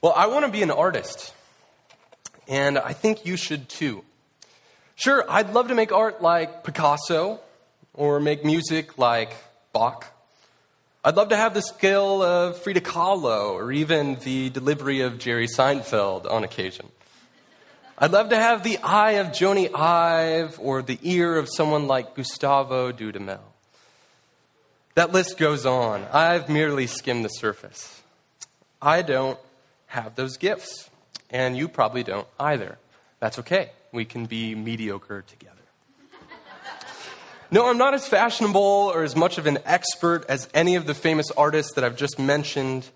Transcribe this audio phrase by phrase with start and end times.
[0.00, 1.34] Well, I want to be an artist,
[2.46, 4.04] and I think you should too.
[4.94, 7.40] Sure, I'd love to make art like Picasso
[7.94, 9.34] or make music like
[9.72, 10.06] Bach.
[11.04, 15.48] I'd love to have the skill of Frida Kahlo or even the delivery of Jerry
[15.48, 16.86] Seinfeld on occasion.
[17.98, 22.14] I'd love to have the eye of Jony Ive or the ear of someone like
[22.14, 23.40] Gustavo Dudamel.
[24.94, 26.04] That list goes on.
[26.12, 28.00] I've merely skimmed the surface.
[28.80, 29.38] I don't
[29.88, 30.88] have those gifts.
[31.30, 32.78] And you probably don't either.
[33.20, 33.70] That's okay.
[33.92, 35.54] We can be mediocre together.
[37.50, 40.94] no, I'm not as fashionable or as much of an expert as any of the
[40.94, 42.88] famous artists that I've just mentioned.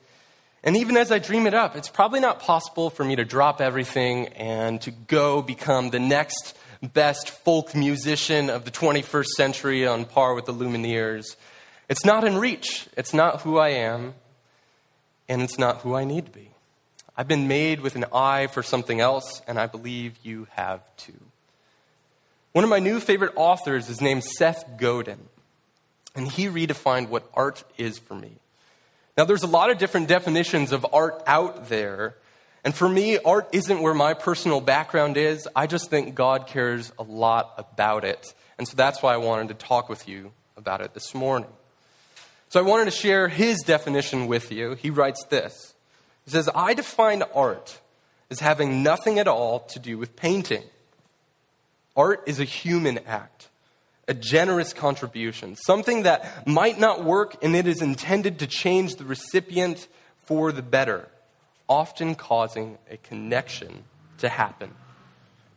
[0.64, 3.60] And even as I dream it up, it's probably not possible for me to drop
[3.60, 10.04] everything and to go become the next best folk musician of the 21st century on
[10.04, 11.36] par with the Lumineers.
[11.88, 12.88] It's not in reach.
[12.96, 14.14] It's not who I am,
[15.28, 16.51] and it's not who I need to be.
[17.16, 21.20] I've been made with an eye for something else, and I believe you have too.
[22.52, 25.28] One of my new favorite authors is named Seth Godin,
[26.14, 28.32] and he redefined what art is for me.
[29.16, 32.16] Now, there's a lot of different definitions of art out there,
[32.64, 35.46] and for me, art isn't where my personal background is.
[35.54, 39.48] I just think God cares a lot about it, and so that's why I wanted
[39.48, 41.50] to talk with you about it this morning.
[42.48, 44.74] So I wanted to share his definition with you.
[44.74, 45.71] He writes this
[46.24, 47.80] he says, I define art
[48.30, 50.62] as having nothing at all to do with painting.
[51.96, 53.48] Art is a human act,
[54.08, 59.04] a generous contribution, something that might not work and it is intended to change the
[59.04, 59.86] recipient
[60.24, 61.08] for the better,
[61.68, 63.84] often causing a connection
[64.18, 64.70] to happen.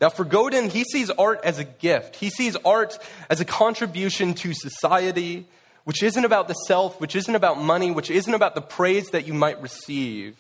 [0.02, 2.18] Now, for Godin, he sees art as a gift.
[2.18, 5.48] He sees art as a contribution to society,
[5.86, 9.26] which isn't about the self, which isn't about money, which isn't about the praise that
[9.26, 10.36] you might receive,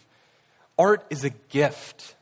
[0.77, 2.15] Art is a gift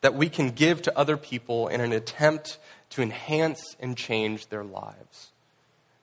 [0.00, 2.58] that we can give to other people in an attempt
[2.90, 5.30] to enhance and change their lives.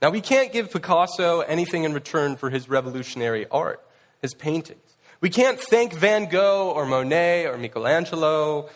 [0.02, 3.84] Now, we can't give Picasso anything in return for his revolutionary art,
[4.22, 4.80] his paintings.
[5.20, 8.70] We can't thank Van Gogh or Monet or Michelangelo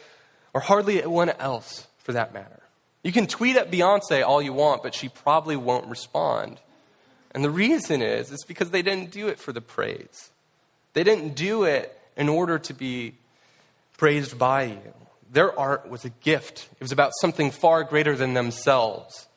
[0.54, 2.62] or hardly anyone else for that matter.
[3.04, 6.60] You can tweet at Beyonce all you want, but she probably won't respond.
[7.34, 10.32] And the reason is, it's because they didn't do it for the praise.
[10.94, 13.14] They didn't do it in order to be
[14.02, 14.94] praised by you.
[15.32, 19.28] Their art was a gift, it was about something far greater than themselves.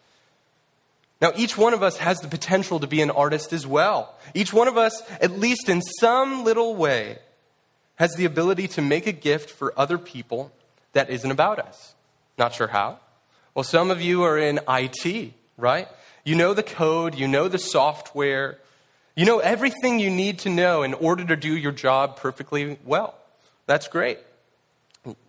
[1.21, 4.15] Now, each one of us has the potential to be an artist as well.
[4.33, 7.19] Each one of us, at least in some little way,
[7.97, 10.51] has the ability to make a gift for other people
[10.95, 11.95] that isn't about us.
[12.39, 13.01] Not sure how.
[13.55, 15.89] Well, some of you are in IT, right?
[16.25, 18.57] You know the code, you know the software,
[19.15, 23.15] you know everything you need to know in order to do your job perfectly well.
[23.67, 24.21] That's great.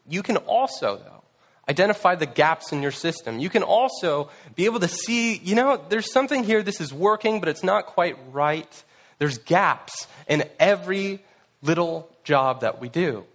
[0.08, 1.24] You can also, though,
[1.68, 3.40] identify the gaps in your system.
[3.40, 7.40] You can also be able to see, you know, there's something here, this is working,
[7.40, 8.84] but it's not quite right.
[9.18, 11.22] There's gaps in every
[11.62, 13.26] little job that we do.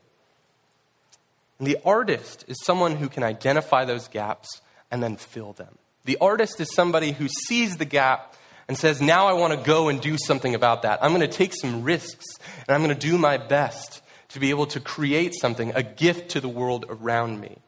[1.58, 5.78] And the artist is someone who can identify those gaps and then fill them.
[6.04, 8.34] The artist is somebody who sees the gap
[8.66, 11.02] and says, Now I want to go and do something about that.
[11.02, 12.24] I'm going to take some risks
[12.66, 14.00] and I'm going to do my best
[14.30, 17.58] to be able to create something, a gift to the world around me.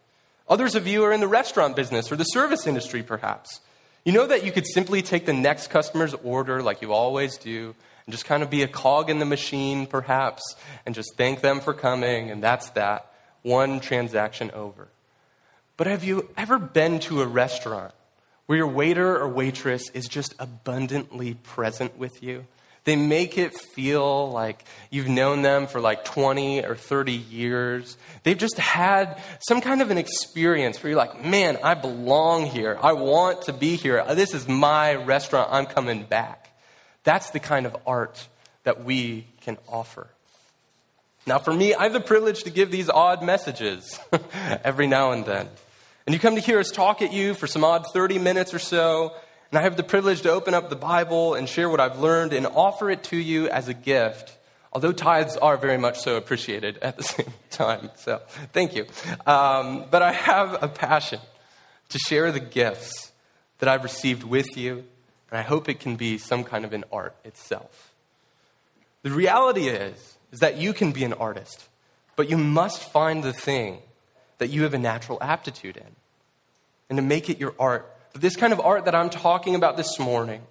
[0.49, 3.61] Others of you are in the restaurant business or the service industry, perhaps.
[4.05, 7.75] You know that you could simply take the next customer's order like you always do
[8.07, 10.43] and just kind of be a cog in the machine, perhaps,
[10.85, 13.13] and just thank them for coming, and that's that.
[13.43, 14.89] One transaction over.
[15.77, 17.95] But have you ever been to a restaurant
[18.47, 22.45] where your waiter or waitress is just abundantly present with you.
[22.85, 27.97] They make it feel like you've known them for like 20 or 30 years.
[28.25, 32.77] They've just had some kind of an experience where you're like, man, I belong here.
[32.83, 34.05] I want to be here.
[34.15, 35.51] This is my restaurant.
[35.53, 36.53] I'm coming back.
[37.05, 38.27] That's the kind of art
[38.65, 40.09] that we can offer.
[41.25, 43.99] Now, for me, I have the privilege to give these odd messages
[44.65, 45.49] every now and then.
[46.05, 48.59] And you come to hear us talk at you for some odd 30 minutes or
[48.59, 49.15] so,
[49.53, 52.33] and I have the privilege to open up the Bible and share what I've learned
[52.33, 54.35] and offer it to you as a gift.
[54.73, 57.91] Although tithes are very much so appreciated at the same time.
[57.97, 58.23] So
[58.55, 58.87] thank you.
[59.27, 61.21] Um, but I have a passion
[61.91, 63.13] to share the gifts
[63.59, 64.85] that I've received with you,
[65.31, 67.93] and I hope it can be some kind of an art itself.
[69.03, 71.69] The reality is, is that you can be an artist,
[72.17, 73.81] but you must find the thing
[74.39, 75.95] that you have a natural aptitude in
[76.89, 77.95] and to make it your art.
[78.13, 80.43] But this kind of art that I'm talking about this morning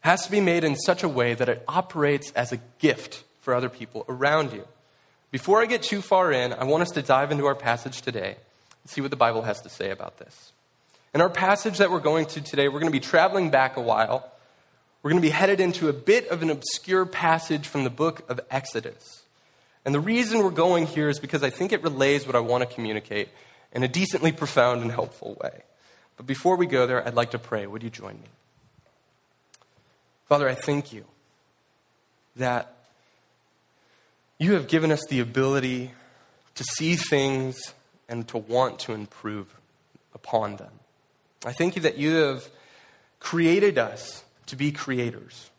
[0.00, 3.54] has to be made in such a way that it operates as a gift for
[3.54, 4.66] other people around you.
[5.30, 8.36] Before I get too far in, I want us to dive into our passage today
[8.82, 10.52] and see what the Bible has to say about this.
[11.12, 13.80] In our passage that we're going to today, we're going to be traveling back a
[13.80, 14.30] while.
[15.02, 18.28] We're going to be headed into a bit of an obscure passage from the book
[18.28, 19.24] of Exodus.
[19.84, 22.68] And the reason we're going here is because I think it relays what I want
[22.68, 23.28] to communicate
[23.72, 25.62] in a decently profound and helpful way.
[26.16, 27.66] But before we go there, I'd like to pray.
[27.66, 28.28] Would you join me?
[30.26, 31.04] Father, I thank you
[32.36, 32.74] that
[34.38, 35.92] you have given us the ability
[36.54, 37.56] to see things
[38.08, 39.46] and to want to improve
[40.14, 40.72] upon them.
[41.44, 42.48] I thank you that you have
[43.20, 45.50] created us to be creators.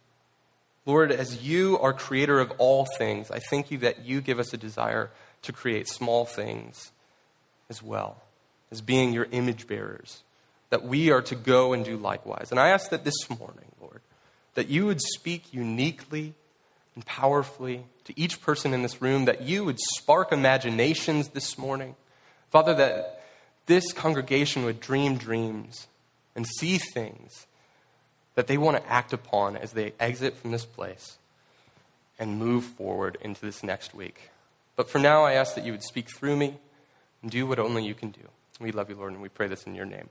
[0.85, 4.53] Lord, as you are creator of all things, I thank you that you give us
[4.53, 5.11] a desire
[5.43, 6.91] to create small things
[7.69, 8.21] as well,
[8.71, 10.23] as being your image bearers,
[10.69, 12.51] that we are to go and do likewise.
[12.51, 14.01] And I ask that this morning, Lord,
[14.55, 16.33] that you would speak uniquely
[16.95, 21.95] and powerfully to each person in this room, that you would spark imaginations this morning.
[22.49, 23.23] Father, that
[23.65, 25.87] this congregation would dream dreams
[26.35, 27.45] and see things
[28.35, 31.17] that they want to act upon as they exit from this place
[32.19, 34.31] and move forward into this next week.
[34.75, 36.55] But for now, I ask that you would speak through me
[37.21, 38.21] and do what only you can do.
[38.59, 40.09] We love you, Lord, and we pray this in your name.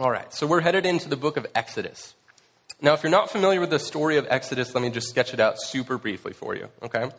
[0.00, 2.14] All right, so we're headed into the book of Exodus.
[2.80, 5.40] Now, if you're not familiar with the story of Exodus, let me just sketch it
[5.40, 7.10] out super briefly for you, okay?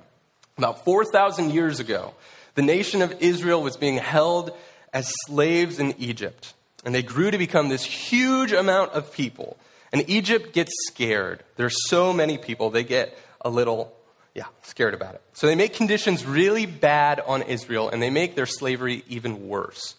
[0.57, 2.13] About 4,000 years ago,
[2.55, 4.53] the nation of Israel was being held
[4.93, 6.53] as slaves in Egypt.
[6.85, 9.57] And they grew to become this huge amount of people.
[9.91, 11.43] And Egypt gets scared.
[11.57, 13.93] There's so many people, they get a little,
[14.33, 15.21] yeah, scared about it.
[15.33, 19.95] So they make conditions really bad on Israel, and they make their slavery even worse.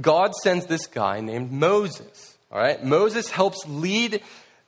[0.00, 2.36] God sends this guy named Moses.
[2.50, 2.82] All right?
[2.82, 4.22] Moses helps lead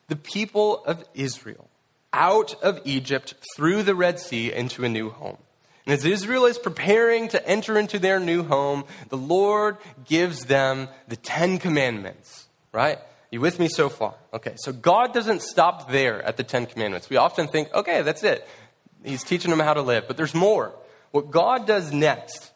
[0.08, 1.68] the people of Israel
[2.12, 5.38] out of Egypt through the Red Sea into a new home.
[5.86, 10.88] And as Israel is preparing to enter into their new home, the Lord gives them
[11.06, 12.98] the Ten Commandments, right?
[13.30, 14.14] You with me so far?
[14.32, 17.10] Okay, so God doesn't stop there at the Ten Commandments.
[17.10, 18.46] We often think, okay, that's it.
[19.04, 20.08] He's teaching them how to live.
[20.08, 20.74] But there's more.
[21.10, 22.50] What God does next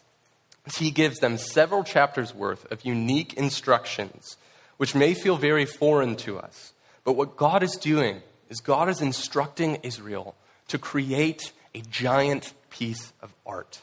[0.78, 4.36] He gives them several chapters worth of unique instructions,
[4.76, 6.72] which may feel very foreign to us.
[7.04, 10.34] But what God is doing is God is instructing Israel
[10.68, 13.80] to create a giant piece of art.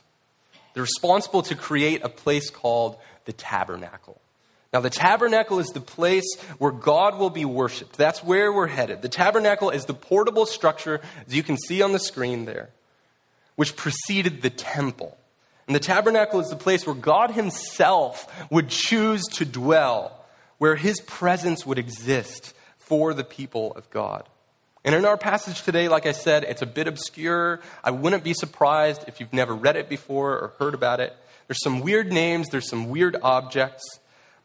[0.73, 4.21] They're responsible to create a place called the tabernacle.
[4.73, 7.97] Now, the tabernacle is the place where God will be worshiped.
[7.97, 9.01] That's where we're headed.
[9.01, 12.69] The tabernacle is the portable structure, as you can see on the screen there,
[13.55, 15.17] which preceded the temple.
[15.67, 20.25] And the tabernacle is the place where God Himself would choose to dwell,
[20.57, 24.27] where His presence would exist for the people of God.
[24.85, 27.59] And in our passage today, like I said, it's a bit obscure.
[27.83, 31.13] I wouldn't be surprised if you've never read it before or heard about it.
[31.47, 33.83] There's some weird names, there's some weird objects.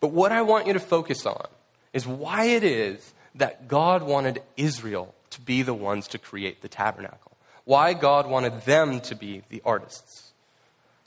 [0.01, 1.47] But what I want you to focus on
[1.93, 6.69] is why it is that God wanted Israel to be the ones to create the
[6.69, 7.37] tabernacle.
[7.65, 10.32] Why God wanted them to be the artists.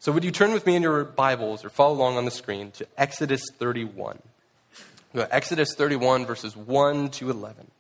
[0.06, 2.70] So, would you turn with me in your Bibles or follow along on the screen
[2.74, 4.20] to Exodus 31?
[5.16, 7.72] Exodus 31, verses 1 to 11.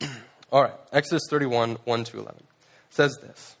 [0.50, 2.42] All right, Exodus 31, 1 to 11
[2.90, 3.54] says this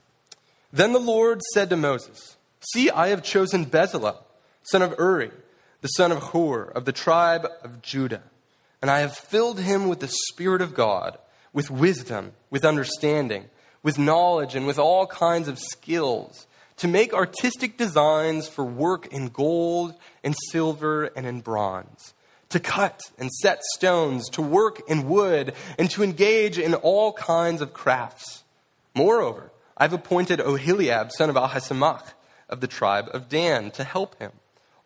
[0.72, 2.36] Then the Lord said to Moses,
[2.72, 4.24] See, I have chosen Bezalel,
[4.64, 5.30] son of Uri,
[5.82, 8.24] the son of Hur, of the tribe of Judah,
[8.82, 11.18] and I have filled him with the Spirit of God,
[11.52, 13.44] with wisdom, with understanding,
[13.80, 16.48] with knowledge, and with all kinds of skills,
[16.80, 22.12] to make artistic designs for work in gold, and silver, and in bronze
[22.50, 27.62] to cut and set stones, to work in wood, and to engage in all kinds
[27.62, 28.44] of crafts.
[28.94, 32.12] Moreover, I've appointed Oholiab, son of Ahisamach,
[32.48, 34.32] of the tribe of Dan, to help him.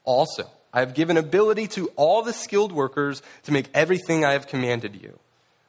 [0.05, 4.47] Also, I have given ability to all the skilled workers to make everything I have
[4.47, 5.19] commanded you,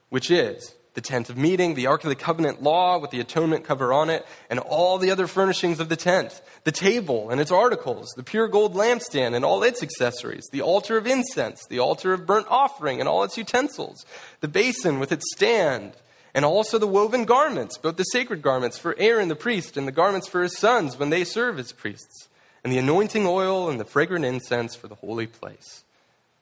[0.10, 3.66] which is the tent of meeting, the ark of the covenant law with the atonement
[3.66, 7.52] cover on it, and all the other furnishings of the tent, the table and its
[7.52, 12.14] articles, the pure gold lampstand and all its accessories, the altar of incense, the altar
[12.14, 14.06] of burnt offering and all its utensils,
[14.40, 15.94] the basin with its stand,
[16.34, 19.92] and also the woven garments, both the sacred garments for Aaron the priest and the
[19.92, 22.30] garments for his sons when they serve as priests,
[22.64, 25.84] and the anointing oil and the fragrant incense for the holy place.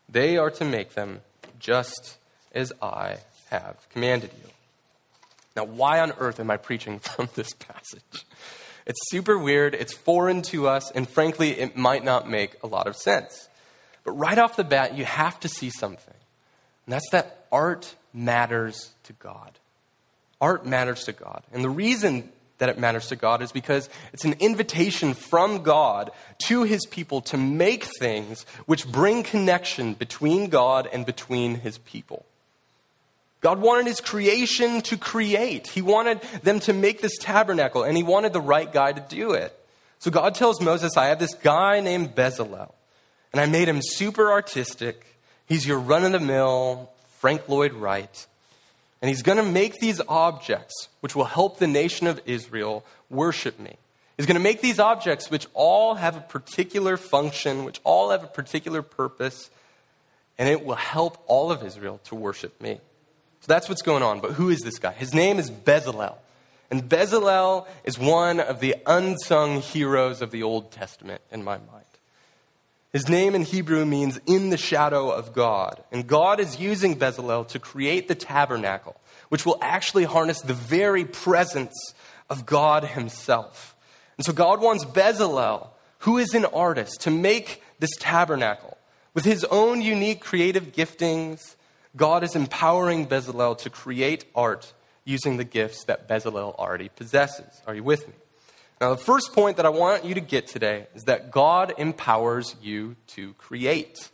[0.07, 1.21] They are to make them
[1.59, 2.17] just
[2.53, 3.17] as I
[3.53, 4.49] have commanded you.
[5.55, 8.25] Now, why on earth am I preaching from this passage?
[8.85, 12.87] It's super weird, it's foreign to us, and frankly, it might not make a lot
[12.87, 13.47] of sense.
[14.03, 16.13] But right off the bat, you have to see something.
[16.85, 19.51] And that's that art matters to God.
[20.41, 21.43] Art matters to God.
[21.53, 26.11] And the reason that it matters to God is because it's an invitation from God
[26.47, 32.25] to his people to make things which bring connection between God and between his people.
[33.43, 35.67] God wanted his creation to create.
[35.67, 39.33] He wanted them to make this tabernacle, and he wanted the right guy to do
[39.33, 39.53] it.
[39.99, 42.71] So God tells Moses, I have this guy named Bezalel,
[43.33, 45.05] and I made him super artistic.
[45.45, 48.27] He's your run of the mill Frank Lloyd Wright.
[49.01, 53.59] And he's going to make these objects which will help the nation of Israel worship
[53.59, 53.75] me.
[54.15, 58.23] He's going to make these objects which all have a particular function, which all have
[58.23, 59.49] a particular purpose,
[60.37, 62.79] and it will help all of Israel to worship me.
[63.43, 64.21] So that's what's going on.
[64.21, 64.93] But who is this guy?
[64.93, 66.15] His name is Bezalel.
[66.71, 71.83] And Bezalel is one of the unsung heroes of the Old Testament in my mind.
[72.93, 75.83] His name in Hebrew means in the shadow of God.
[75.91, 78.95] And God is using Bezalel to create the tabernacle,
[79.27, 81.93] which will actually harness the very presence
[82.29, 83.75] of God Himself.
[84.17, 85.67] And so God wants Bezalel,
[85.99, 88.77] who is an artist, to make this tabernacle.
[89.13, 91.55] With his own unique creative giftings,
[91.95, 94.73] God is empowering Bezalel to create art
[95.05, 97.61] using the gifts that Bezalel already possesses.
[97.67, 98.13] Are you with me?
[98.81, 102.55] Now, the first point that I want you to get today is that God empowers
[102.61, 104.09] you to create.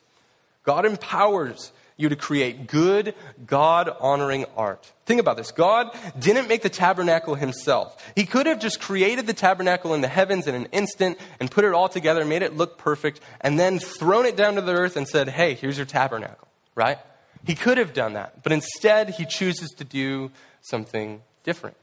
[0.64, 3.14] God empowers you to create good,
[3.46, 4.92] God honoring art.
[5.06, 5.52] Think about this.
[5.52, 8.12] God didn't make the tabernacle himself.
[8.16, 11.66] He could have just created the tabernacle in the heavens in an instant and put
[11.66, 14.96] it all together, made it look perfect, and then thrown it down to the earth
[14.96, 17.00] and said, hey, here's your tabernacle, right?
[17.46, 18.44] He could have done that.
[18.44, 20.32] But instead, he chooses to do
[20.62, 21.78] something different.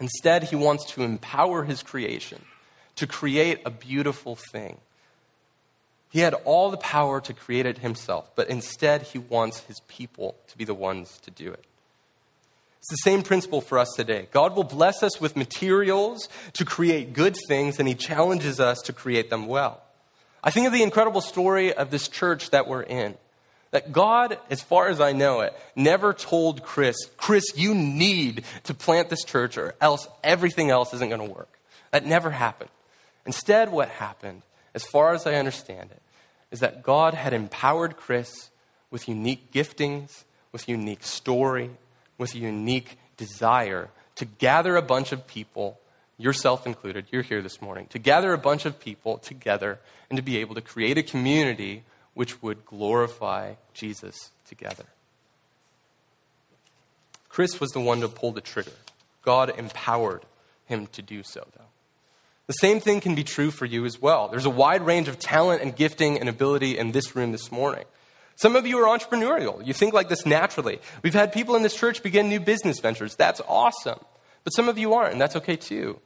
[0.00, 2.42] Instead, he wants to empower his creation
[2.96, 4.78] to create a beautiful thing.
[6.10, 10.36] He had all the power to create it himself, but instead, he wants his people
[10.48, 11.64] to be the ones to do it.
[12.78, 14.26] It's the same principle for us today.
[14.32, 18.92] God will bless us with materials to create good things, and he challenges us to
[18.92, 19.80] create them well.
[20.42, 23.14] I think of the incredible story of this church that we're in.
[23.72, 28.74] That God, as far as I know it, never told Chris, Chris, you need to
[28.74, 31.58] plant this church or else everything else isn't going to work.
[31.90, 32.70] That never happened.
[33.26, 34.42] Instead, what happened,
[34.74, 36.02] as far as I understand it,
[36.50, 38.50] is that God had empowered Chris
[38.90, 41.70] with unique giftings, with unique story,
[42.18, 45.78] with a unique desire to gather a bunch of people,
[46.18, 50.22] yourself included, you're here this morning, to gather a bunch of people together and to
[50.22, 54.84] be able to create a community which would glorify Jesus together.
[57.28, 58.72] Chris was the one to pull the trigger.
[59.22, 60.22] God empowered
[60.66, 61.64] him to do so, though.
[62.46, 64.28] The same thing can be true for you as well.
[64.28, 67.84] There's a wide range of talent and gifting and ability in this room this morning.
[68.36, 69.64] Some of you are entrepreneurial.
[69.64, 70.80] You think like this naturally.
[71.02, 73.14] We've had people in this church begin new business ventures.
[73.14, 74.00] That's awesome.
[74.44, 76.00] But some of you aren't, and that's okay too.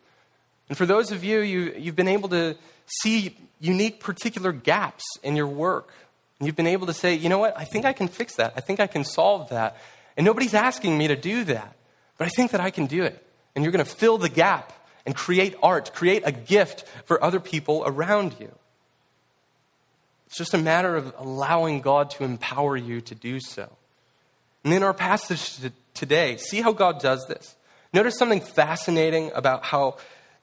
[0.68, 2.56] And for those of you, you you've been able to
[2.87, 5.93] see unique particular gaps in your work.
[6.38, 8.52] And you've been able to say, you know what, I think I can fix that.
[8.57, 9.76] I think I can solve that.
[10.16, 11.76] And nobody's asking me to do that,
[12.19, 13.23] but I think that I can do it.
[13.55, 14.73] And you're going to fill the gap
[15.05, 18.52] and create art, create a gift for other people around you.
[20.26, 23.71] It's just a matter of allowing God to empower you to do so.
[24.64, 25.59] And in our passage
[25.95, 27.55] today, see how God does this.
[27.93, 29.99] Notice something fascinating about how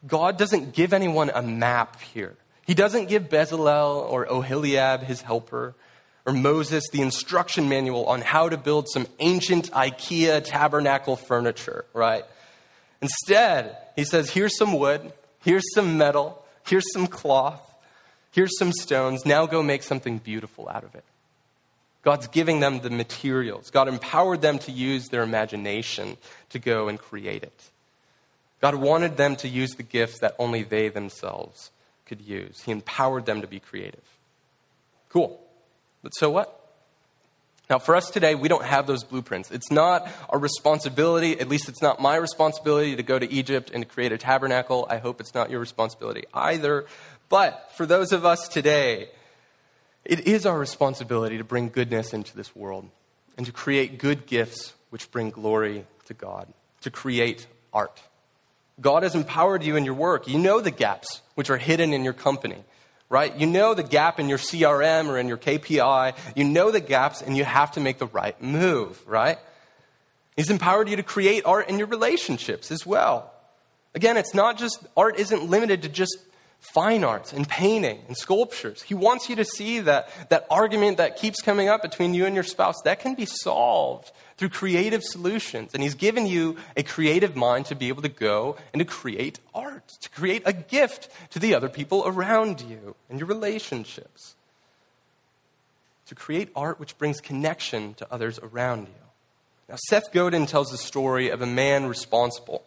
[0.06, 2.36] God doesn't give anyone a map here.
[2.66, 5.76] He doesn't give Bezalel or Oholiab, his helper,
[6.26, 12.24] or Moses the instruction manual on how to build some ancient IKEA tabernacle furniture, right?
[13.02, 17.62] Instead, he says, here's some wood, here's some metal, here's some cloth,
[18.32, 19.26] here's some stones.
[19.26, 21.04] Now go make something beautiful out of it.
[22.02, 23.70] God's giving them the materials.
[23.70, 26.18] God empowered them to use their imagination
[26.50, 27.70] to go and create it.
[28.64, 31.72] God wanted them to use the gifts that only they themselves
[32.06, 32.62] could use.
[32.62, 34.06] He empowered them to be creative.
[35.10, 35.38] Cool.
[36.02, 36.62] But so what?
[37.70, 39.52] Now, for us today, we don't have those blueprints.
[39.52, 43.86] It's not our responsibility, at least it's not my responsibility to go to Egypt and
[43.86, 44.88] create a tabernacle.
[44.90, 46.86] I hope it's not your responsibility either.
[47.28, 49.10] But for those of us today,
[50.06, 52.88] it is our responsibility to bring goodness into this world
[53.36, 56.48] and to create good gifts which bring glory to God,
[56.80, 58.02] to create art.
[58.84, 60.28] God has empowered you in your work.
[60.28, 62.64] You know the gaps which are hidden in your company,
[63.10, 63.36] right?
[63.36, 66.16] You know the gap in your CRM or in your KPI.
[66.36, 69.40] You know the gaps and you have to make the right move, right?
[70.36, 73.32] He's empowered you to create art in your relationships as well.
[73.96, 76.18] Again, it's not just, art isn't limited to just
[76.60, 78.82] fine arts and painting and sculptures.
[78.82, 82.34] He wants you to see that, that argument that keeps coming up between you and
[82.34, 85.74] your spouse, that can be solved through creative solutions.
[85.74, 89.40] And He's given you a creative mind to be able to go and to create
[89.54, 94.36] art, to create a gift to the other people around you and your relationships.
[96.08, 99.04] To create art which brings connection to others around you.
[99.70, 102.64] Now, Seth Godin tells the story of a man responsible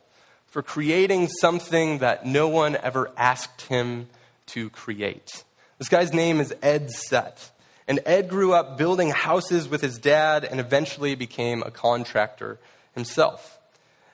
[0.47, 4.09] for creating something that no one ever asked him
[4.47, 5.45] to create.
[5.79, 7.51] This guy's name is Ed Sutt.
[7.89, 12.59] And Ed grew up building houses with his dad and eventually became a contractor
[12.95, 13.59] himself.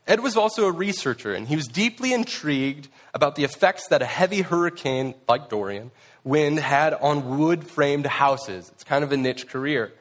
[0.07, 4.07] Ed was also a researcher, and he was deeply intrigued about the effects that a
[4.07, 5.91] heavy hurricane like Dorian
[6.25, 8.71] wind had on wood framed houses.
[8.75, 9.93] It's kind of a niche career.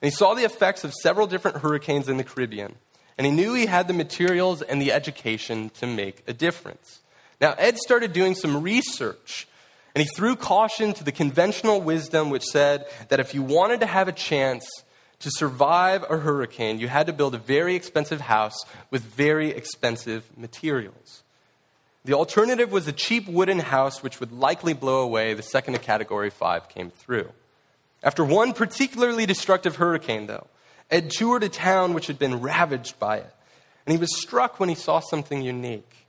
[0.00, 2.74] And he saw the effects of several different hurricanes in the Caribbean.
[3.18, 7.00] And he knew he had the materials and the education to make a difference.
[7.40, 9.48] Now, Ed started doing some research
[9.96, 13.86] and he threw caution to the conventional wisdom which said that if you wanted to
[13.86, 14.68] have a chance
[15.20, 20.28] to survive a hurricane, you had to build a very expensive house with very expensive
[20.36, 21.22] materials.
[22.04, 25.78] The alternative was a cheap wooden house which would likely blow away the second a
[25.78, 27.32] Category 5 came through.
[28.02, 30.46] After one particularly destructive hurricane, though,
[30.90, 33.34] Ed toured a town which had been ravaged by it,
[33.86, 36.06] and he was struck when he saw something unique.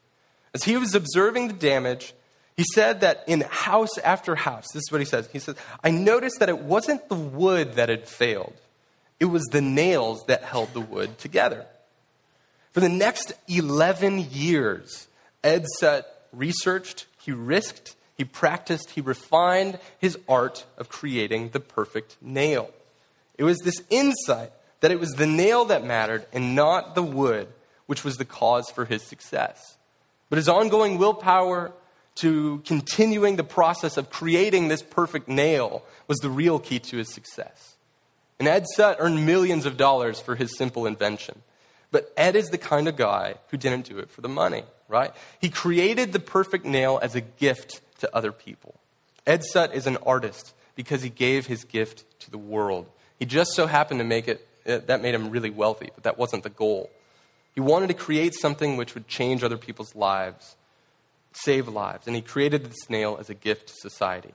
[0.53, 2.13] As he was observing the damage,
[2.57, 5.29] he said that in house after house, this is what he says.
[5.31, 8.55] He says, I noticed that it wasn't the wood that had failed,
[9.19, 11.65] it was the nails that held the wood together.
[12.71, 15.07] For the next 11 years,
[15.43, 22.17] Ed Sutt researched, he risked, he practiced, he refined his art of creating the perfect
[22.21, 22.71] nail.
[23.37, 27.47] It was this insight that it was the nail that mattered and not the wood
[27.87, 29.77] which was the cause for his success.
[30.29, 31.71] But his ongoing willpower,
[32.17, 37.13] to continuing the process of creating this perfect nail was the real key to his
[37.13, 37.75] success.
[38.39, 41.41] And Ed Sutt earned millions of dollars for his simple invention.
[41.91, 45.11] But Ed is the kind of guy who didn't do it for the money, right?
[45.39, 48.79] He created the perfect nail as a gift to other people.
[49.25, 52.87] Ed Sutt is an artist because he gave his gift to the world.
[53.17, 56.17] He just so happened to make it, uh, that made him really wealthy, but that
[56.17, 56.89] wasn't the goal.
[57.55, 60.55] He wanted to create something which would change other people's lives
[61.43, 64.33] save lives, and he created the snail as a gift to society.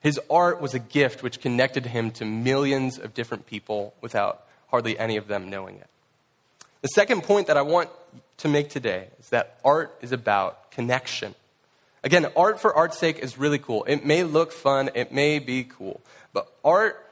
[0.00, 4.98] His art was a gift which connected him to millions of different people without hardly
[4.98, 5.88] any of them knowing it.
[6.82, 7.90] The second point that I want
[8.38, 11.34] to make today is that art is about connection.
[12.04, 13.84] Again, art for art's sake is really cool.
[13.88, 16.00] It may look fun, it may be cool,
[16.32, 17.04] but art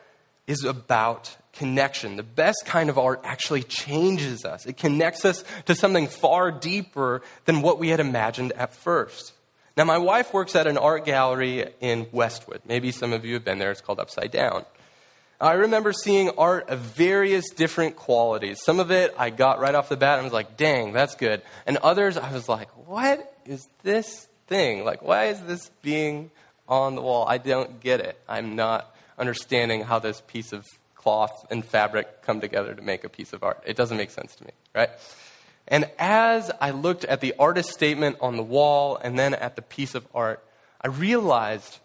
[0.46, 2.16] is about connection.
[2.16, 7.22] The best kind of art actually changes us, it connects us to something far deeper
[7.44, 9.32] than what we had imagined at first.
[9.76, 12.62] Now, my wife works at an art gallery in Westwood.
[12.66, 13.70] Maybe some of you have been there.
[13.70, 14.64] It's called Upside Down.
[15.38, 18.62] I remember seeing art of various different qualities.
[18.64, 21.42] Some of it I got right off the bat and was like, dang, that's good.
[21.66, 24.82] And others I was like, what is this thing?
[24.84, 26.30] Like, why is this being
[26.66, 27.26] on the wall?
[27.28, 28.18] I don't get it.
[28.26, 30.64] I'm not understanding how this piece of
[31.06, 33.62] cloth and fabric come together to make a piece of art.
[33.64, 34.90] It doesn't make sense to me, right?
[35.68, 39.62] And as I looked at the artist statement on the wall and then at the
[39.62, 40.42] piece of art,
[40.80, 41.78] I realized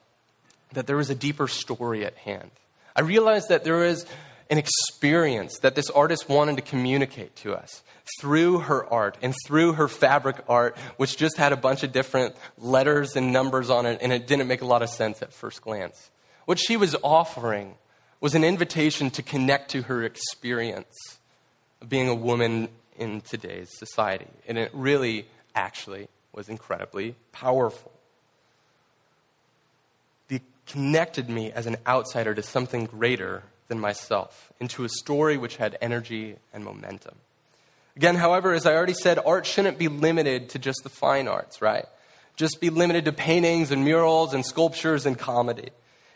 [0.73, 2.49] that there was a deeper story at hand.
[2.95, 4.07] I realized that there was
[4.49, 7.83] an experience that this artist wanted to communicate to us
[8.19, 12.35] through her art and through her fabric art, which just had a bunch of different
[12.57, 15.61] letters and numbers on it, and it didn't make a lot of sense at first
[15.61, 16.09] glance.
[16.45, 17.75] What she was offering
[18.21, 20.95] was an invitation to connect to her experience
[21.81, 24.27] of being a woman in today's society.
[24.47, 27.91] And it really, actually, was incredibly powerful.
[30.29, 35.57] It connected me as an outsider to something greater than myself, into a story which
[35.57, 37.15] had energy and momentum.
[37.95, 41.61] Again, however, as I already said, art shouldn't be limited to just the fine arts,
[41.61, 41.85] right?
[42.35, 45.69] Just be limited to paintings and murals and sculptures and comedy.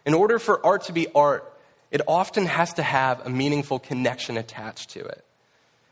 [0.05, 1.51] In order for art to be art,
[1.95, 5.23] it often has to have a meaningful connection attached to it.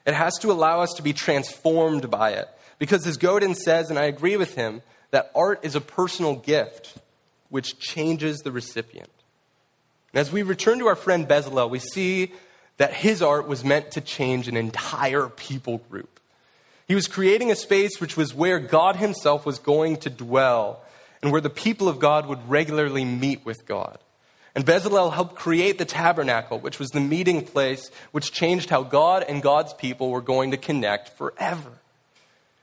[0.06, 2.50] It has to allow us to be transformed by it.
[2.78, 6.98] Because as Godin says, and I agree with him, that art is a personal gift
[7.48, 9.10] which changes the recipient.
[10.12, 12.34] And as we return to our friend Bezalel, we see
[12.76, 16.20] that his art was meant to change an entire people group.
[16.86, 20.82] He was creating a space which was where God Himself was going to dwell
[21.22, 24.00] and where the people of God would regularly meet with God.
[24.56, 29.26] And Bezalel helped create the tabernacle, which was the meeting place which changed how God
[29.28, 31.72] and God's people were going to connect forever.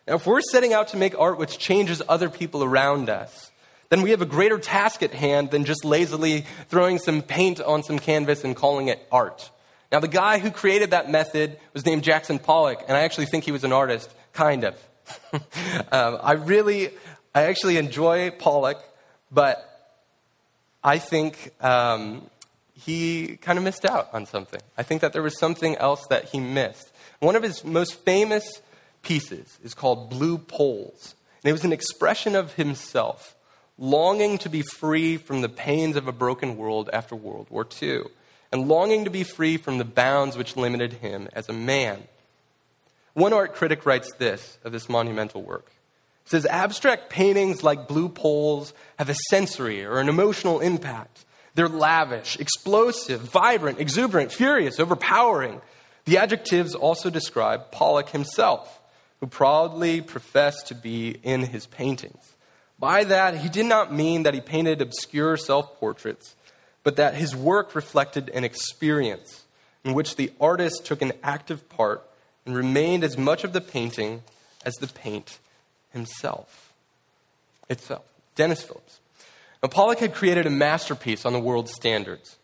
[0.06, 3.50] Now, if we're setting out to make art which changes other people around us,
[3.90, 7.82] then we have a greater task at hand than just lazily throwing some paint on
[7.82, 9.50] some canvas and calling it art.
[9.90, 13.42] Now, the guy who created that method was named Jackson Pollock, and I actually think
[13.42, 14.76] he was an artist, kind of.
[15.90, 16.90] um, I really,
[17.34, 18.80] I actually enjoy Pollock,
[19.32, 19.69] but
[20.82, 22.30] I think um,
[22.72, 24.60] he kind of missed out on something.
[24.78, 26.90] I think that there was something else that he missed.
[27.18, 28.62] One of his most famous
[29.02, 33.36] pieces is called Blue Poles, and it was an expression of himself
[33.78, 38.02] longing to be free from the pains of a broken world after World War II,
[38.52, 42.04] and longing to be free from the bounds which limited him as a man.
[43.14, 45.72] One art critic writes this of this monumental work.
[46.30, 51.24] It says abstract paintings like blue poles have a sensory or an emotional impact.
[51.56, 55.60] They're lavish, explosive, vibrant, exuberant, furious, overpowering.
[56.04, 58.80] The adjectives also describe Pollock himself,
[59.18, 62.36] who proudly professed to be in his paintings.
[62.78, 66.36] By that, he did not mean that he painted obscure self portraits,
[66.84, 69.46] but that his work reflected an experience
[69.84, 72.08] in which the artist took an active part
[72.46, 74.22] and remained as much of the painting
[74.64, 75.40] as the paint
[75.92, 76.70] himself
[77.70, 78.00] itself.
[78.00, 79.00] Uh, Dennis Phillips.
[79.62, 82.36] Now, Pollock had created a masterpiece on the world's standards.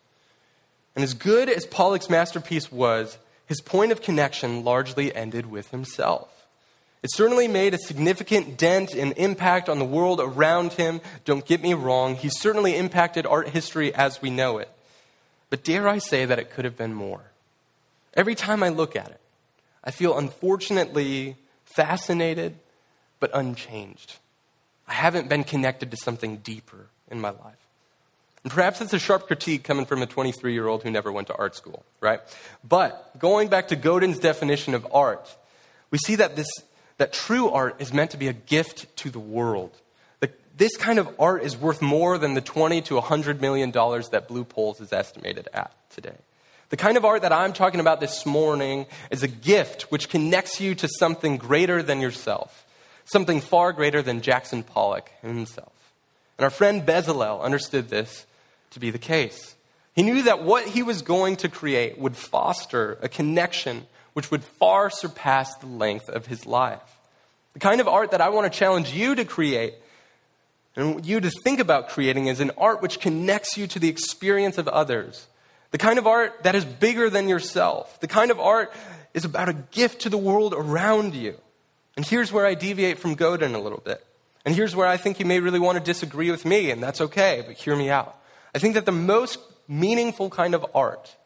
[0.95, 6.29] And as good as Pollock's masterpiece was, his point of connection largely ended with himself.
[7.03, 10.99] It certainly made a significant dent and impact on the world around him.
[11.25, 14.69] Don't get me wrong, he certainly impacted art history as we know it.
[15.49, 17.21] But dare I say that it could have been more?
[18.13, 19.21] Every time I look at it,
[19.83, 22.57] I feel unfortunately fascinated
[23.19, 24.17] but unchanged.
[24.87, 27.67] I haven't been connected to something deeper in my life.
[28.43, 31.27] And perhaps it's a sharp critique coming from a 23 year old who never went
[31.27, 32.21] to art school, right?
[32.63, 35.35] But going back to Godin's definition of art,
[35.91, 36.47] we see that this
[36.97, 39.71] that true art is meant to be a gift to the world.
[40.19, 44.09] The, this kind of art is worth more than the 20 to 100 million dollars
[44.09, 46.15] that Blue Poles is estimated at today.
[46.69, 50.59] The kind of art that I'm talking about this morning is a gift which connects
[50.59, 52.65] you to something greater than yourself,
[53.07, 55.73] something far greater than Jackson Pollock himself.
[56.37, 58.25] And our friend Bezalel understood this
[58.71, 59.55] to be the case.
[59.95, 64.43] He knew that what he was going to create would foster a connection which would
[64.43, 66.81] far surpass the length of his life.
[67.53, 69.73] The kind of art that I want to challenge you to create
[70.75, 74.59] and you to think about creating is an art which connects you to the experience
[74.59, 75.25] of others.
[75.71, 77.99] The kind of art that is bigger than yourself.
[77.99, 78.71] The kind of art
[79.15, 81.35] is about a gift to the world around you.
[81.97, 84.05] And here's where I deviate from Godin a little bit.
[84.45, 87.01] And here's where I think you may really want to disagree with me, and that's
[87.01, 88.15] okay, but hear me out.
[88.55, 91.17] I think that the most meaningful kind of art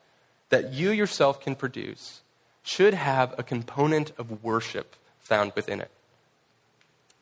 [0.49, 2.21] that you yourself can produce
[2.63, 5.91] should have a component of worship found within it.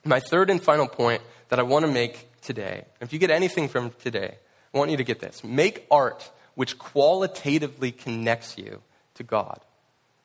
[0.06, 3.68] My third and final point that I want to make today, if you get anything
[3.68, 4.36] from today,
[4.74, 5.44] I want you to get this.
[5.44, 8.82] Make art which qualitatively connects you
[9.16, 9.60] to God.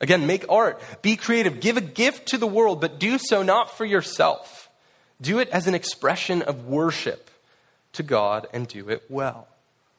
[0.04, 3.74] Again, make art, be creative, give a gift to the world, but do so not
[3.74, 4.68] for yourself.
[5.18, 7.30] Do it as an expression of worship
[7.94, 9.48] to God and do it well.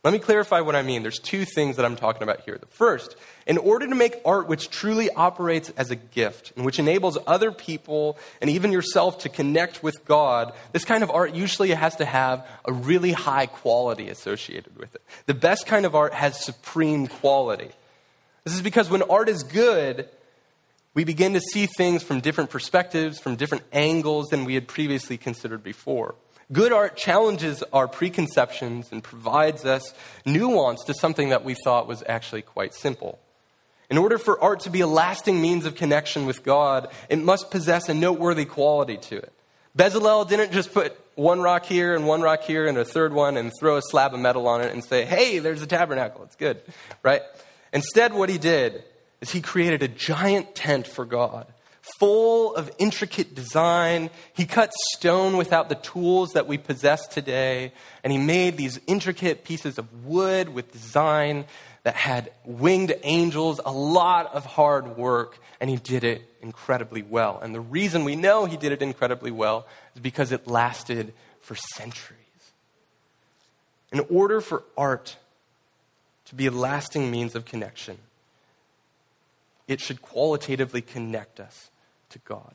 [0.04, 1.02] Let me clarify what I mean.
[1.02, 2.60] There's two things that I'm talking about here.
[2.60, 3.16] The first,
[3.48, 7.52] in order to make art which truly operates as a gift and which enables other
[7.52, 12.06] people and even yourself to connect with God, this kind of art usually has to
[12.06, 15.02] have a really high quality associated with it.
[15.26, 17.72] The best kind of art has supreme quality.
[18.46, 20.08] This is because when art is good,
[20.94, 25.18] we begin to see things from different perspectives, from different angles than we had previously
[25.18, 26.14] considered before.
[26.52, 29.96] Good art challenges our preconceptions and provides us
[30.28, 33.18] nuance to something that we thought was actually quite simple.
[33.90, 37.50] In order for art to be a lasting means of connection with God, it must
[37.50, 39.34] possess a noteworthy quality to it.
[39.76, 43.38] Bezalel didn't just put one rock here and one rock here and a third one
[43.38, 46.24] and throw a slab of metal on it and say, hey, there's a tabernacle.
[46.24, 46.62] It's good,
[47.02, 47.22] right?
[47.76, 48.84] Instead, what he did
[49.22, 51.46] is he created a giant tent for God
[52.00, 54.10] full of intricate design.
[54.34, 59.44] He cut stone without the tools that we possess today, and he made these intricate
[59.44, 61.46] pieces of wood with design
[61.84, 67.40] that had winged angels, a lot of hard work, and he did it incredibly well.
[67.44, 71.56] And the reason we know he did it incredibly well is because it lasted for
[71.56, 72.20] centuries.
[73.92, 75.18] In order for art
[76.26, 77.98] to be a lasting means of connection,
[79.68, 81.70] it should qualitatively connect us
[82.10, 82.54] to God.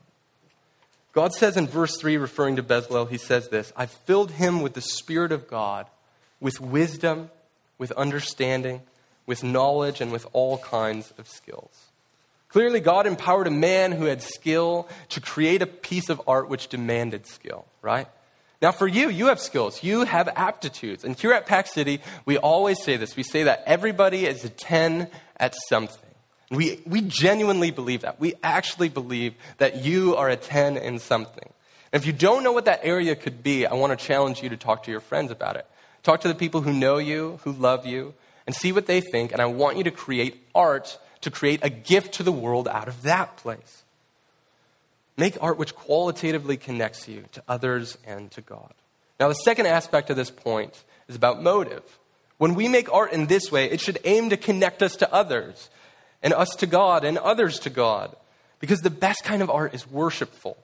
[1.13, 4.75] God says in verse 3, referring to Bezalel, he says this I filled him with
[4.75, 5.87] the Spirit of God,
[6.41, 7.31] with wisdom,
[7.79, 8.83] with understanding,
[9.27, 11.91] with knowledge, and with all kinds of skills.
[12.49, 16.69] Clearly, God empowered a man who had skill to create a piece of art which
[16.69, 18.09] demanded skill, right?
[18.63, 19.83] Now, for you, you have skills.
[19.83, 21.03] You have aptitudes.
[21.03, 23.17] And here at Pack City, we always say this.
[23.17, 25.99] We say that everybody is a 10 at something.
[26.51, 28.21] We, we genuinely believe that.
[28.21, 31.49] We actually believe that you are a 10 in something.
[31.93, 34.51] And if you don't know what that area could be, I want to challenge you
[34.51, 35.67] to talk to your friends about it.
[36.03, 38.15] Talk to the people who know you, who love you,
[38.47, 39.33] and see what they think.
[39.33, 42.89] And I want you to create art to create a gift to the world out
[42.89, 43.85] of that place.
[45.21, 48.73] Make art which qualitatively connects you to others and to God.
[49.21, 51.83] Now, the second aspect of this point is about motive.
[52.39, 55.69] When we make art in this way, it should aim to connect us to others,
[56.23, 58.17] and us to God, and others to God.
[58.61, 60.57] Because the best kind of art is worshipful.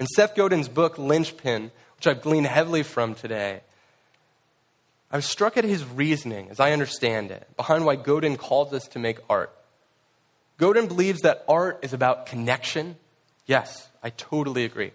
[0.00, 3.60] In Seth Godin's book, Linchpin, which I've gleaned heavily from today,
[5.10, 8.88] I was struck at his reasoning, as I understand it, behind why Godin calls us
[8.88, 9.54] to make art.
[10.56, 12.96] Godin believes that art is about connection.
[13.46, 14.92] Yes, I totally agree.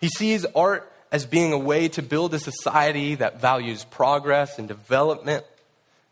[0.00, 4.66] He sees art as being a way to build a society that values progress and
[4.66, 5.44] development.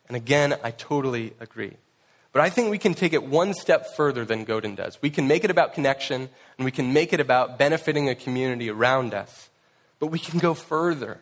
[0.08, 1.76] And again, I totally agree.
[2.32, 5.00] But I think we can take it one step further than Godin does.
[5.02, 8.70] We can make it about connection, and we can make it about benefiting a community
[8.70, 9.50] around us.
[9.98, 11.20] But we can go further,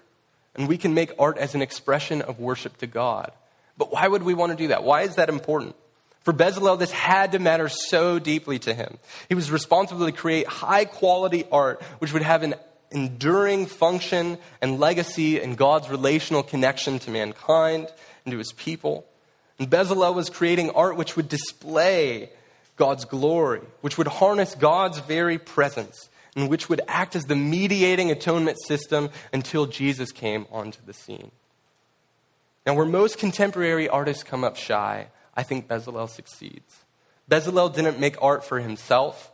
[0.54, 3.32] and we can make art as an expression of worship to God.
[3.76, 4.84] But why would we want to do that?
[4.84, 5.74] Why is that important?
[6.20, 8.98] For Bezalel, this had to matter so deeply to him.
[9.28, 12.54] He was responsible to create high quality art, which would have an
[12.90, 17.88] enduring function and legacy in God's relational connection to mankind
[18.24, 19.06] and to his people.
[19.58, 22.30] And Bezalel was creating art which would display
[22.76, 28.10] God's glory, which would harness God's very presence, and which would act as the mediating
[28.10, 31.30] atonement system until Jesus came onto the scene.
[32.66, 36.84] Now, where most contemporary artists come up shy, I think Bezalel succeeds.
[37.30, 39.30] Bezalel didn't make art for himself.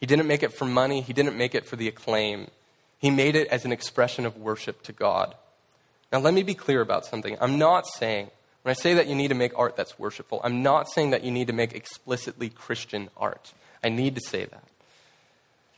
[0.00, 1.00] He didn't make it for money.
[1.00, 2.48] He didn't make it for the acclaim.
[2.98, 5.34] He made it as an expression of worship to God.
[6.12, 7.36] Now, let me be clear about something.
[7.40, 8.30] I'm not saying,
[8.62, 11.24] when I say that you need to make art that's worshipful, I'm not saying that
[11.24, 13.52] you need to make explicitly Christian art.
[13.82, 14.64] I need to say that.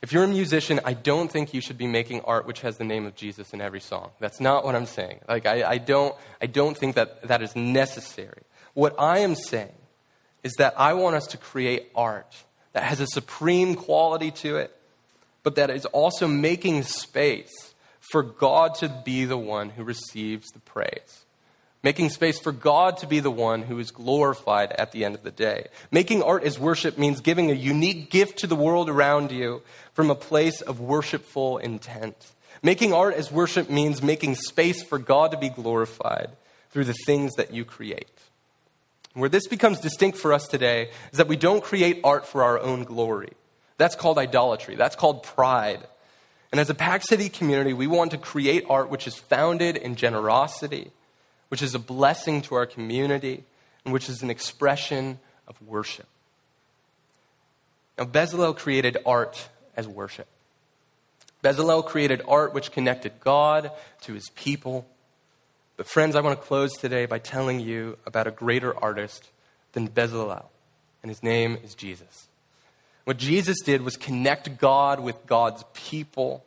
[0.00, 2.84] If you're a musician, I don't think you should be making art which has the
[2.84, 4.10] name of Jesus in every song.
[4.20, 5.20] That's not what I'm saying.
[5.28, 8.42] Like, I, I, don't, I don't think that that is necessary.
[8.78, 9.74] What I am saying
[10.44, 12.32] is that I want us to create art
[12.74, 14.72] that has a supreme quality to it,
[15.42, 17.74] but that is also making space
[18.12, 21.24] for God to be the one who receives the praise.
[21.82, 25.24] Making space for God to be the one who is glorified at the end of
[25.24, 25.66] the day.
[25.90, 29.62] Making art as worship means giving a unique gift to the world around you
[29.92, 32.30] from a place of worshipful intent.
[32.62, 36.30] Making art as worship means making space for God to be glorified
[36.70, 38.06] through the things that you create.
[39.18, 42.56] Where this becomes distinct for us today is that we don't create art for our
[42.60, 43.32] own glory.
[43.76, 44.76] That's called idolatry.
[44.76, 45.84] That's called pride.
[46.52, 49.96] And as a Pack City community, we want to create art which is founded in
[49.96, 50.92] generosity,
[51.48, 53.42] which is a blessing to our community,
[53.84, 56.06] and which is an expression of worship.
[57.98, 60.28] Now, Bezalel created art as worship.
[61.42, 64.86] Bezalel created art which connected God to his people
[65.78, 69.30] but, friends, I want to close today by telling you about a greater artist
[69.72, 70.46] than Bezalel,
[71.04, 72.26] and his name is Jesus.
[73.04, 76.44] What Jesus did was connect God with God's people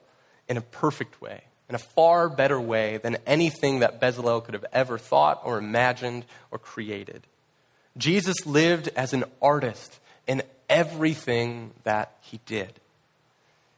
[0.49, 4.65] in a perfect way, in a far better way than anything that Bezalel could have
[4.73, 7.21] ever thought or imagined or created.
[7.97, 12.73] Jesus lived as an artist in everything that he did.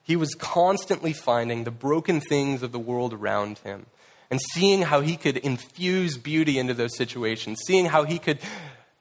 [0.01, 3.85] He was constantly finding the broken things of the world around him
[4.29, 8.39] and seeing how he could infuse beauty into those situations, seeing how he could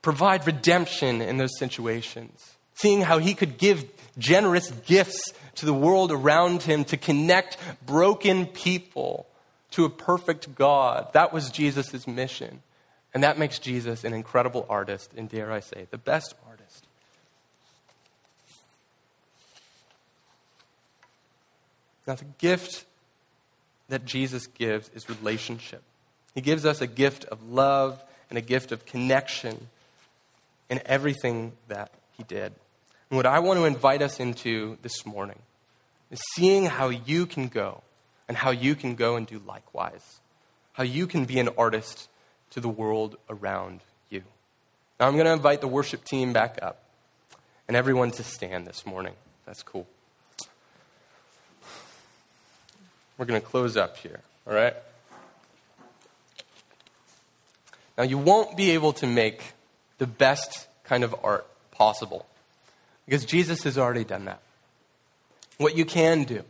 [0.02, 3.84] provide redemption in those situations, seeing how he could give
[4.18, 7.56] generous gifts to the world around him to connect
[7.86, 9.26] broken people
[9.70, 11.12] to a perfect God.
[11.12, 12.62] That was Jesus' mission.
[13.14, 16.86] And that makes Jesus an incredible artist, and dare I say, the best artist.
[22.06, 22.86] Now, the gift
[23.92, 25.82] that Jesus gives is relationship.
[26.34, 29.68] He gives us a gift of love and a gift of connection
[30.70, 32.54] in everything that He did.
[33.10, 35.38] And what I want to invite us into this morning
[36.10, 37.82] is seeing how you can go
[38.28, 40.20] and how you can go and do likewise.
[40.72, 42.08] How you can be an artist
[42.52, 44.22] to the world around you.
[44.98, 46.82] Now I'm going to invite the worship team back up
[47.68, 49.12] and everyone to stand this morning.
[49.44, 49.86] That's cool.
[53.18, 54.74] We're going to close up here, all right?
[57.96, 59.52] Now, you won't be able to make
[59.98, 62.26] the best kind of art possible
[63.06, 64.40] because Jesus has already done that.
[65.58, 66.42] What you can do,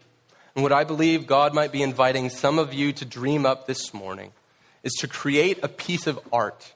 [0.55, 3.93] and what I believe God might be inviting some of you to dream up this
[3.93, 4.33] morning,
[4.83, 6.75] is to create a piece of art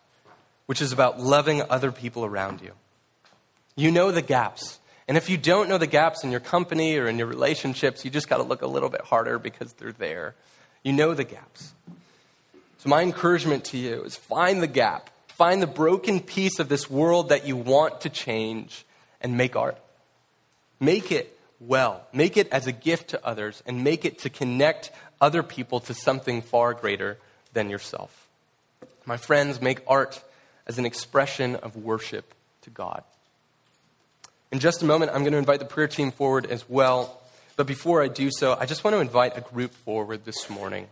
[0.67, 2.73] which is about loving other people around you.
[3.77, 4.79] You know the gaps.
[5.09, 8.11] And if you don't know the gaps in your company or in your relationships, you
[8.11, 10.35] just got to look a little bit harder because they're there.
[10.83, 11.73] You know the gaps.
[12.79, 16.91] So, my encouragement to you is find the gap, find the broken piece of this
[16.91, 18.85] world that you want to change,
[19.21, 19.79] and make art.
[20.81, 24.91] Make it well, make it as a gift to others, and make it to connect
[25.21, 27.19] other people to something far greater
[27.55, 28.29] than yourself.
[29.07, 30.23] My friends, make art
[30.67, 33.05] as an expression of worship to God.
[34.53, 37.21] In just a moment, I'm going to invite the prayer team forward as well.
[37.57, 40.87] But before I do so, I just want to invite a group forward this morning.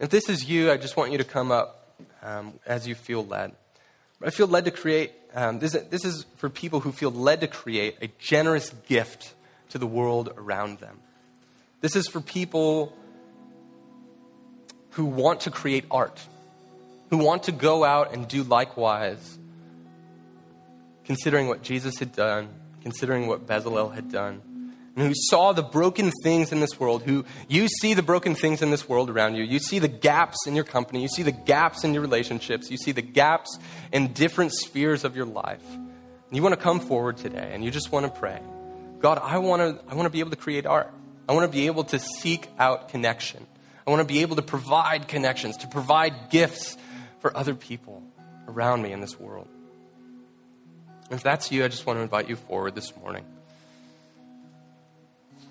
[0.00, 3.24] If this is you, I just want you to come up um, as you feel
[3.24, 3.52] led.
[4.22, 7.46] I feel led to create, um, this, this is for people who feel led to
[7.46, 9.34] create a generous gift
[9.70, 10.98] to the world around them.
[11.82, 12.96] This is for people
[14.90, 16.20] who want to create art,
[17.10, 19.38] who want to go out and do likewise
[21.06, 22.48] considering what Jesus had done,
[22.82, 24.42] considering what Bezalel had done,
[24.96, 28.62] and who saw the broken things in this world, who you see the broken things
[28.62, 29.44] in this world around you.
[29.44, 32.76] You see the gaps in your company, you see the gaps in your relationships, you
[32.76, 33.58] see the gaps
[33.92, 35.64] in different spheres of your life.
[35.74, 38.40] And you want to come forward today and you just want to pray
[38.98, 40.92] God, I want to, I want to be able to create art.
[41.28, 43.46] I want to be able to seek out connection.
[43.86, 46.76] I want to be able to provide connections, to provide gifts
[47.20, 48.02] for other people
[48.48, 49.48] around me in this world.
[51.10, 53.24] If that's you, I just want to invite you forward this morning.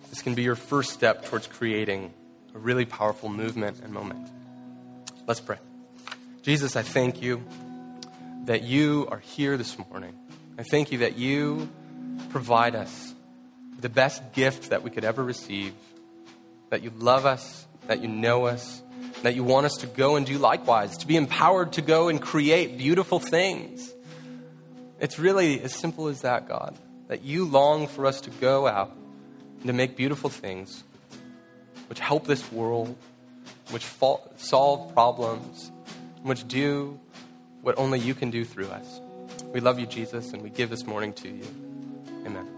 [0.09, 2.13] This can be your first step towards creating
[2.53, 4.27] a really powerful movement and moment.
[5.27, 5.57] Let's pray.
[6.41, 7.43] Jesus, I thank you
[8.45, 10.13] that you are here this morning.
[10.59, 11.69] I thank you that you
[12.29, 13.13] provide us
[13.79, 15.73] the best gift that we could ever receive,
[16.69, 18.81] that you love us, that you know us,
[19.23, 22.21] that you want us to go and do likewise, to be empowered to go and
[22.21, 23.91] create beautiful things.
[24.99, 26.75] It's really as simple as that, God,
[27.07, 28.95] that you long for us to go out
[29.57, 30.83] and to make beautiful things
[31.87, 32.95] which help this world,
[33.71, 33.85] which
[34.37, 35.71] solve problems,
[36.23, 36.99] which do
[37.61, 39.01] what only you can do through us.
[39.53, 41.43] We love you, Jesus, and we give this morning to you.
[42.25, 42.54] Amen.